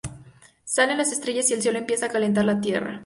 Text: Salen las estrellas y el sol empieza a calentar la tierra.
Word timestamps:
Salen 0.65 0.97
las 0.97 1.11
estrellas 1.11 1.51
y 1.51 1.53
el 1.53 1.61
sol 1.61 1.75
empieza 1.75 2.07
a 2.07 2.09
calentar 2.09 2.43
la 2.43 2.59
tierra. 2.59 2.99